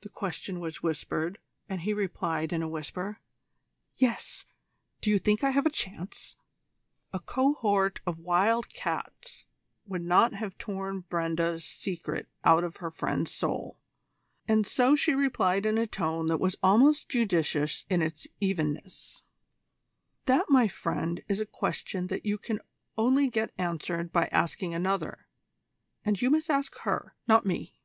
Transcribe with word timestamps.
The 0.00 0.08
question 0.08 0.58
was 0.58 0.82
whispered, 0.82 1.38
and 1.68 1.82
he 1.82 1.92
replied 1.94 2.52
in 2.52 2.60
a 2.60 2.66
whisper: 2.68 3.20
"Yes; 3.96 4.44
do 5.00 5.10
you 5.10 5.18
think 5.20 5.44
I 5.44 5.50
have 5.50 5.64
any 5.64 5.70
chance?" 5.72 6.34
A 7.12 7.20
cohort 7.20 8.00
of 8.04 8.18
wild 8.18 8.74
cats 8.74 9.44
would 9.86 10.02
not 10.02 10.34
have 10.34 10.58
torn 10.58 11.02
Brenda's 11.08 11.64
secret 11.64 12.26
out 12.42 12.64
of 12.64 12.78
her 12.78 12.90
friend's 12.90 13.30
soul, 13.32 13.78
and 14.48 14.66
so 14.66 14.96
she 14.96 15.12
replied 15.14 15.64
in 15.64 15.78
a 15.78 15.86
tone 15.86 16.26
that 16.26 16.40
was 16.40 16.56
almost 16.64 17.08
judicious 17.08 17.86
in 17.88 18.02
its 18.02 18.26
evenness: 18.40 19.22
"That, 20.26 20.46
my 20.50 20.66
friend, 20.66 21.22
is 21.28 21.38
a 21.40 21.46
question 21.46 22.08
that 22.08 22.26
you 22.26 22.38
can 22.38 22.58
only 22.98 23.28
get 23.28 23.54
answered 23.56 24.10
by 24.12 24.26
asking 24.32 24.74
another 24.74 25.28
and 26.04 26.20
you 26.20 26.28
must 26.28 26.50
ask 26.50 26.76
her, 26.78 27.14
not 27.28 27.46
me." 27.46 27.78